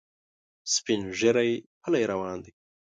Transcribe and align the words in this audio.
سپین 0.73 1.01
ږیری 1.19 1.51
پلی 1.83 2.03
روان 2.11 2.37
دی. 2.43 2.51